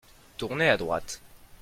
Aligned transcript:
Tournez 0.37 0.67
à 0.69 0.77
droite. 0.77 1.21